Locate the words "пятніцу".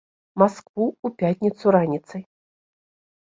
1.19-1.65